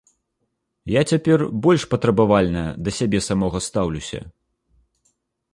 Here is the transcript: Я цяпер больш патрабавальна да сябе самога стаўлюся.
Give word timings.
Я 0.91 1.01
цяпер 1.11 1.43
больш 1.67 1.85
патрабавальна 1.93 2.63
да 2.87 2.97
сябе 3.01 3.23
самога 3.29 3.57
стаўлюся. 3.67 4.27